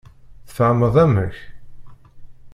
[0.47, 1.35] Tfehmeḍ amek?